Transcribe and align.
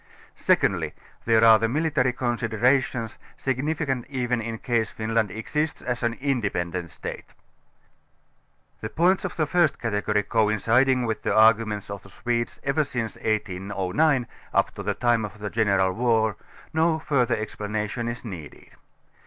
Secondly 0.33 0.95
there 1.25 1.43
are 1.43 1.59
the 1.59 1.69
military 1.69 2.11
considerations, 2.11 3.19
signifi 3.37 3.85
cant 3.85 4.07
even 4.09 4.41
in 4.41 4.57
case 4.57 4.89
Finland 4.89 5.29
exists 5.29 5.79
as 5.83 6.01
an 6.01 6.15
independent 6.15 6.89
State. 6.89 7.35
The 8.79 8.89
points 8.89 9.25
of 9.25 9.33
view 9.33 9.43
of 9.43 9.49
the 9.51 9.57
first 9.59 9.77
category 9.77 10.23
coinciding 10.23 11.05
with 11.05 11.21
the 11.21 11.35
arguments 11.37 11.91
of 11.91 12.01
the 12.01 12.09
Swedes 12.09 12.59
ever 12.63 12.83
since 12.83 13.15
1809 13.17 14.25
up 14.55 14.73
to 14.73 14.81
the 14.81 14.95
time 14.95 15.23
of 15.23 15.37
the 15.37 15.51
general 15.51 15.91
war, 15.93 16.35
no 16.73 16.97
further 16.97 17.35
explanation 17.35 18.07
is 18.07 18.25
needed. 18.25 18.71